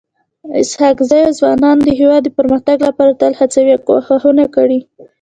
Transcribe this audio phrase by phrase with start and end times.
[0.61, 4.79] اسحق زي ځوانانو د هيواد د پرمختګ لپاره تل هڅي او کوښښونه کړي.